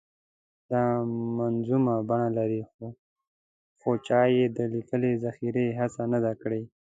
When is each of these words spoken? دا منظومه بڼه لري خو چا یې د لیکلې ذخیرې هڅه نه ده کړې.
دا 0.69 0.83
منظومه 1.37 1.95
بڼه 2.09 2.29
لري 2.37 2.61
خو 3.79 3.91
چا 4.07 4.21
یې 4.35 4.45
د 4.57 4.59
لیکلې 4.73 5.11
ذخیرې 5.23 5.67
هڅه 5.79 6.03
نه 6.13 6.19
ده 6.25 6.33
کړې. 6.41 6.61